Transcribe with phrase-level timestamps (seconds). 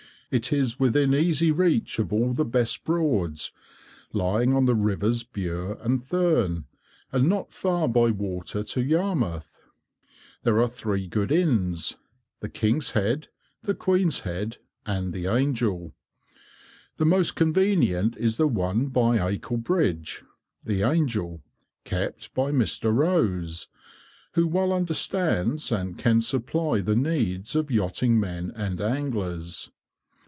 [0.33, 3.51] It is within easy reach of all the best Broads,
[4.13, 6.67] lying on the rivers Bure and Thurne,
[7.11, 9.59] and not far by water to Yarmouth.
[10.43, 13.27] There are three good inns—the "King's Head,"
[13.61, 15.93] the "Queen's Head," and the "Angel."
[16.95, 20.23] The most convenient is the one by Acle bridge
[20.63, 21.41] (the "Angel"),
[21.83, 22.95] kept by Mr.
[22.95, 23.67] Rose,
[24.35, 29.69] who well understands and can supply the needs of yachting men and anglers.